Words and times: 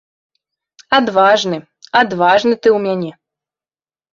Адважны, 0.99 1.57
адважны 2.01 2.53
ты 2.63 2.69
ў 2.77 2.83
мяне. 2.87 3.11